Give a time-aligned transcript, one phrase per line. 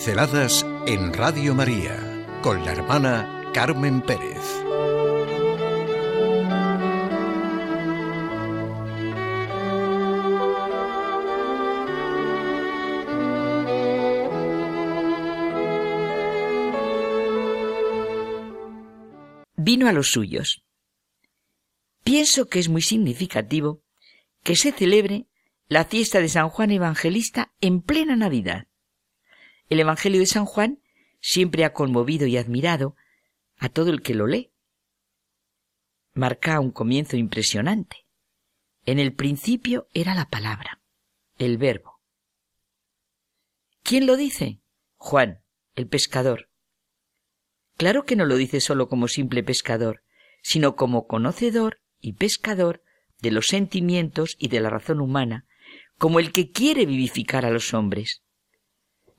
[0.00, 1.94] Pinceladas en Radio María
[2.40, 4.40] con la hermana Carmen Pérez.
[19.54, 20.64] Vino a los suyos.
[22.02, 23.82] Pienso que es muy significativo
[24.42, 25.26] que se celebre
[25.68, 28.69] la fiesta de San Juan Evangelista en plena Navidad.
[29.70, 30.82] El Evangelio de San Juan
[31.20, 32.96] siempre ha conmovido y admirado
[33.56, 34.50] a todo el que lo lee.
[36.12, 38.04] Marca un comienzo impresionante.
[38.84, 40.82] En el principio era la palabra,
[41.38, 42.00] el verbo.
[43.84, 44.60] ¿Quién lo dice?
[44.96, 45.44] Juan,
[45.76, 46.50] el pescador.
[47.76, 50.02] Claro que no lo dice solo como simple pescador,
[50.42, 52.82] sino como conocedor y pescador
[53.20, 55.46] de los sentimientos y de la razón humana,
[55.96, 58.24] como el que quiere vivificar a los hombres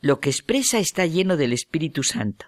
[0.00, 2.46] lo que expresa está lleno del Espíritu Santo.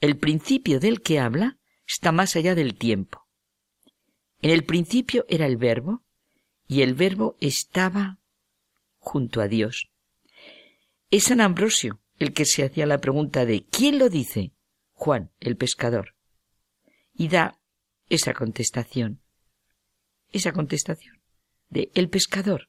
[0.00, 3.28] El principio del que habla está más allá del tiempo.
[4.40, 6.02] En el principio era el verbo,
[6.66, 8.18] y el verbo estaba
[8.98, 9.90] junto a Dios.
[11.10, 14.52] Es San Ambrosio el que se hacía la pregunta de ¿quién lo dice?
[14.92, 16.14] Juan, el pescador.
[17.12, 17.60] Y da
[18.08, 19.20] esa contestación,
[20.30, 21.20] esa contestación
[21.68, 22.68] de el pescador,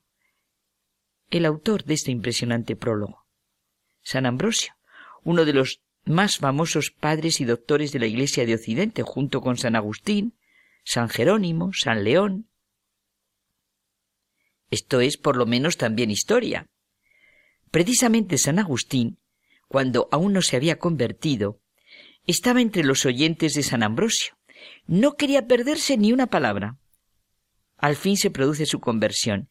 [1.30, 3.23] el autor de este impresionante prólogo.
[4.04, 4.74] San Ambrosio,
[5.24, 9.58] uno de los más famosos padres y doctores de la Iglesia de Occidente, junto con
[9.58, 10.36] San Agustín,
[10.84, 12.50] San Jerónimo, San León.
[14.70, 16.68] Esto es por lo menos también historia.
[17.72, 19.20] Precisamente San Agustín,
[19.68, 21.60] cuando aún no se había convertido,
[22.28, 24.36] estaba entre los oyentes de San Ambrosio.
[24.86, 26.78] No quería perderse ni una palabra.
[27.78, 29.50] Al fin se produce su conversión.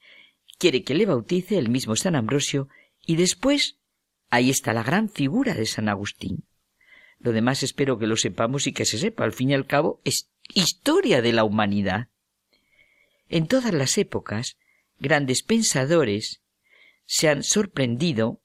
[0.59, 2.69] Quiere que le bautice el mismo San Ambrosio
[3.05, 3.79] y después
[4.33, 6.47] Ahí está la gran figura de San Agustín.
[7.19, 9.25] Lo demás espero que lo sepamos y que se sepa.
[9.25, 12.09] Al fin y al cabo es historia de la humanidad.
[13.29, 14.57] En todas las épocas,
[14.99, 16.43] grandes pensadores
[17.05, 18.41] se han sorprendido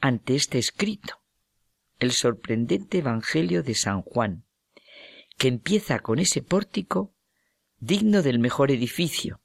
[0.00, 1.22] ante este escrito,
[2.00, 4.44] el sorprendente Evangelio de San Juan,
[5.38, 7.14] que empieza con ese pórtico
[7.78, 9.40] digno del mejor edificio.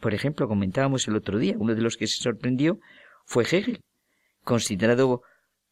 [0.00, 2.80] Por ejemplo, comentábamos el otro día, uno de los que se sorprendió
[3.24, 3.84] fue Hegel,
[4.46, 5.22] considerado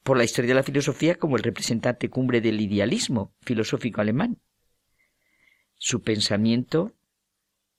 [0.03, 4.39] por la historia de la filosofía como el representante cumbre del idealismo filosófico alemán.
[5.79, 6.93] Su pensamiento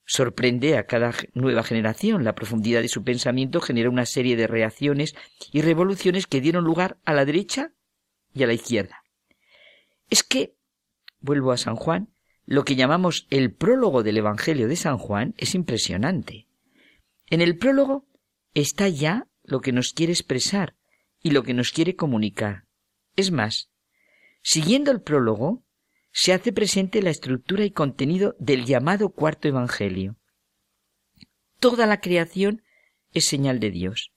[0.06, 2.24] sorprende a cada nueva generación.
[2.24, 5.16] La profundidad de su pensamiento genera una serie de reacciones
[5.52, 7.74] y revoluciones que dieron lugar a la derecha
[8.34, 9.04] y a la izquierda.
[10.10, 10.56] Es que,
[11.20, 12.10] vuelvo a San Juan,
[12.46, 16.48] lo que llamamos el prólogo del Evangelio de San Juan es impresionante.
[17.28, 18.08] En el prólogo
[18.54, 20.76] está ya lo que nos quiere expresar,
[21.26, 22.66] y lo que nos quiere comunicar.
[23.16, 23.72] Es más,
[24.44, 25.64] siguiendo el prólogo,
[26.12, 30.18] se hace presente la estructura y contenido del llamado cuarto Evangelio.
[31.60, 32.62] Toda la creación
[33.12, 34.12] es señal de Dios.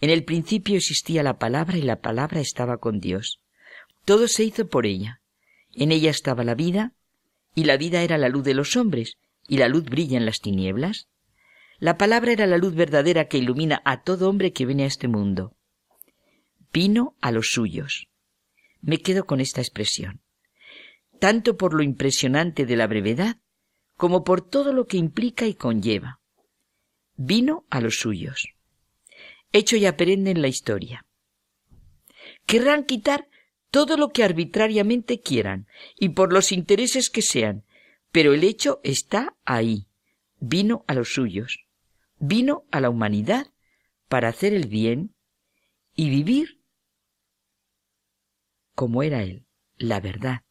[0.00, 3.40] En el principio existía la palabra y la palabra estaba con Dios.
[4.04, 5.20] Todo se hizo por ella.
[5.74, 6.92] En ella estaba la vida,
[7.56, 9.16] y la vida era la luz de los hombres,
[9.48, 11.08] y la luz brilla en las tinieblas.
[11.80, 15.08] La palabra era la luz verdadera que ilumina a todo hombre que viene a este
[15.08, 15.56] mundo
[16.72, 18.08] vino a los suyos.
[18.80, 20.20] Me quedo con esta expresión,
[21.18, 23.38] tanto por lo impresionante de la brevedad
[23.96, 26.20] como por todo lo que implica y conlleva.
[27.16, 28.48] Vino a los suyos.
[29.52, 31.06] Hecho y aprende en la historia.
[32.46, 33.28] Querrán quitar
[33.70, 35.66] todo lo que arbitrariamente quieran
[35.98, 37.64] y por los intereses que sean,
[38.12, 39.86] pero el hecho está ahí.
[40.38, 41.66] Vino a los suyos.
[42.18, 43.48] Vino a la humanidad
[44.08, 45.14] para hacer el bien
[45.94, 46.55] y vivir
[48.76, 50.42] como era Él, la verdad,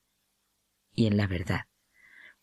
[0.94, 1.62] y en la verdad.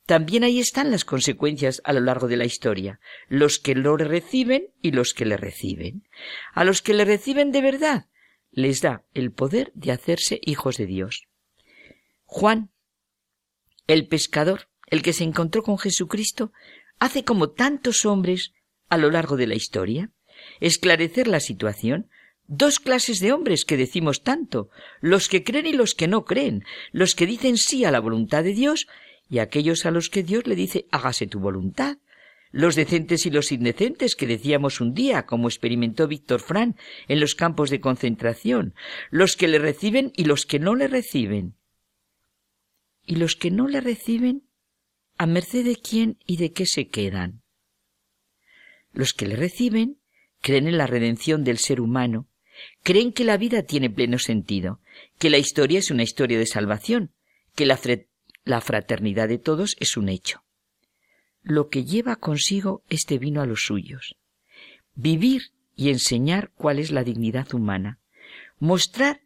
[0.06, 4.68] También ahí están las consecuencias a lo largo de la historia, los que lo reciben
[4.80, 6.08] y los que le reciben.
[6.54, 8.06] A los que le reciben de verdad
[8.50, 11.26] les da el poder de hacerse hijos de Dios.
[12.24, 12.70] Juan,
[13.86, 16.52] el pescador, el que se encontró con Jesucristo,
[16.98, 18.52] hace como tantos hombres
[18.88, 20.10] a lo largo de la historia,
[20.60, 22.10] esclarecer la situación,
[22.46, 24.68] Dos clases de hombres que decimos tanto,
[25.00, 28.44] los que creen y los que no creen, los que dicen sí a la voluntad
[28.44, 28.86] de Dios
[29.28, 31.98] y aquellos a los que Dios le dice hágase tu voluntad,
[32.50, 36.76] los decentes y los indecentes que decíamos un día, como experimentó Víctor Fran
[37.08, 38.74] en los campos de concentración,
[39.10, 41.56] los que le reciben y los que no le reciben.
[43.06, 44.46] Y los que no le reciben,
[45.16, 47.42] ¿a merced de quién y de qué se quedan?
[48.92, 49.98] Los que le reciben
[50.42, 52.28] creen en la redención del ser humano,
[52.82, 54.80] Creen que la vida tiene pleno sentido,
[55.18, 57.12] que la historia es una historia de salvación,
[57.54, 57.78] que la,
[58.44, 60.42] la fraternidad de todos es un hecho.
[61.42, 64.16] Lo que lleva consigo este vino a los suyos.
[64.94, 67.98] Vivir y enseñar cuál es la dignidad humana.
[68.58, 69.22] Mostrar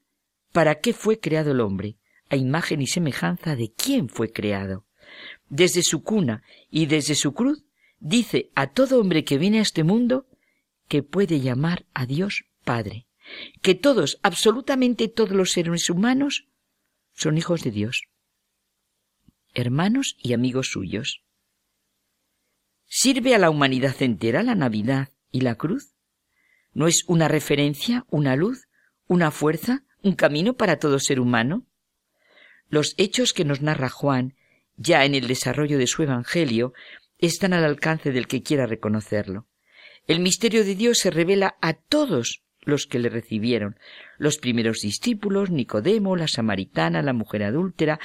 [0.52, 1.96] para qué fue creado el hombre,
[2.30, 4.86] a imagen y semejanza de quién fue creado.
[5.48, 7.64] Desde su cuna y desde su cruz,
[8.00, 10.26] dice a todo hombre que viene a este mundo
[10.88, 13.05] que puede llamar a Dios Padre,
[13.62, 16.46] que todos, absolutamente todos los seres humanos,
[17.12, 18.02] son hijos de Dios,
[19.54, 21.22] hermanos y amigos suyos.
[22.86, 25.94] ¿Sirve a la humanidad entera la Navidad y la cruz?
[26.72, 28.68] ¿No es una referencia, una luz,
[29.06, 31.66] una fuerza, un camino para todo ser humano?
[32.68, 34.36] Los hechos que nos narra Juan,
[34.76, 36.74] ya en el desarrollo de su Evangelio,
[37.18, 39.46] están al alcance del que quiera reconocerlo.
[40.06, 43.78] El misterio de Dios se revela a todos los que le recibieron,
[44.18, 47.98] los primeros discípulos, Nicodemo, la samaritana, la mujer adúltera,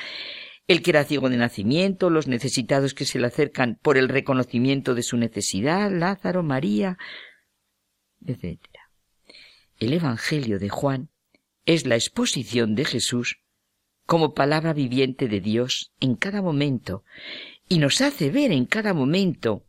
[0.67, 4.95] el que era ciego de nacimiento, los necesitados que se le acercan por el reconocimiento
[4.95, 6.97] de su necesidad, Lázaro, María,
[8.25, 8.59] etc.
[9.79, 11.09] El Evangelio de Juan
[11.65, 13.39] es la exposición de Jesús
[14.05, 17.03] como palabra viviente de Dios en cada momento
[17.67, 19.65] y nos hace ver en cada momento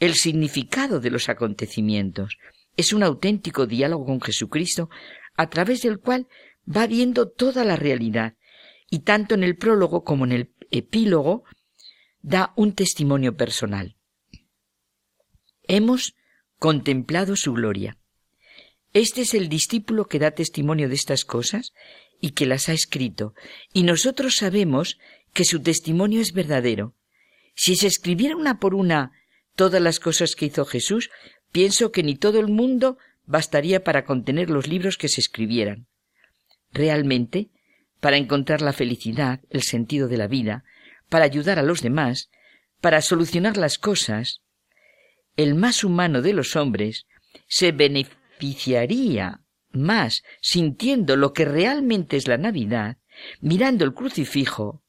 [0.00, 2.38] el significado de los acontecimientos.
[2.76, 4.90] Es un auténtico diálogo con Jesucristo
[5.36, 6.26] a través del cual
[6.68, 8.34] va viendo toda la realidad
[8.90, 11.44] y tanto en el prólogo como en el epílogo
[12.20, 13.96] da un testimonio personal.
[15.62, 16.14] Hemos
[16.58, 17.98] contemplado su gloria.
[18.92, 21.72] Este es el discípulo que da testimonio de estas cosas
[22.20, 23.34] y que las ha escrito,
[23.72, 24.98] y nosotros sabemos
[25.32, 26.94] que su testimonio es verdadero.
[27.54, 29.12] Si se escribiera una por una
[29.54, 31.10] todas las cosas que hizo Jesús,
[31.56, 35.86] pienso que ni todo el mundo bastaría para contener los libros que se escribieran.
[36.70, 37.48] Realmente,
[37.98, 40.64] para encontrar la felicidad, el sentido de la vida,
[41.08, 42.28] para ayudar a los demás,
[42.82, 44.42] para solucionar las cosas,
[45.34, 47.06] el más humano de los hombres
[47.48, 52.98] se beneficiaría más sintiendo lo que realmente es la Navidad,
[53.40, 54.82] mirando el crucifijo,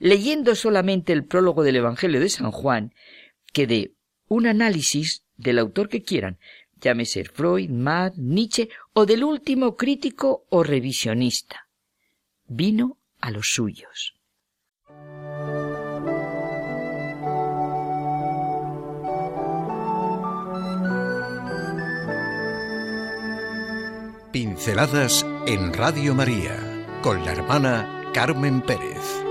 [0.00, 2.94] leyendo solamente el prólogo del Evangelio de San Juan,
[3.52, 3.94] que de
[4.26, 6.38] un análisis del autor que quieran,
[6.80, 11.68] llámese Freud, Mad, Nietzsche o del último crítico o revisionista.
[12.46, 14.14] Vino a los suyos.
[24.32, 26.56] Pinceladas en Radio María
[27.02, 29.24] con la hermana Carmen Pérez.